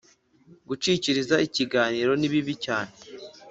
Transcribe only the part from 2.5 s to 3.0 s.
cyane